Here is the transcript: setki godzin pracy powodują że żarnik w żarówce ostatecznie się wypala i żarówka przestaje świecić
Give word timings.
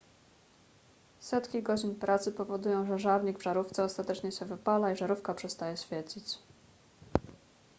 setki 1.19 1.61
godzin 1.63 1.95
pracy 1.95 2.31
powodują 2.31 2.85
że 2.85 2.99
żarnik 2.99 3.39
w 3.39 3.43
żarówce 3.43 3.83
ostatecznie 3.83 4.31
się 4.31 4.45
wypala 4.45 4.91
i 4.91 4.95
żarówka 4.95 5.33
przestaje 5.33 5.77
świecić 5.77 6.39